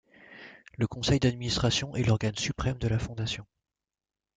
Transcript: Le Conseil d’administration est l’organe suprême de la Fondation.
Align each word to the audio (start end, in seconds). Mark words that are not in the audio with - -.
Le 0.79 0.87
Conseil 0.87 1.19
d’administration 1.19 1.95
est 1.95 2.01
l’organe 2.01 2.35
suprême 2.35 2.79
de 2.79 2.87
la 2.87 2.97
Fondation. 2.97 3.45